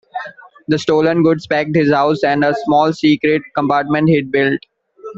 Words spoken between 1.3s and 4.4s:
packed his house and a small secret compartment he'd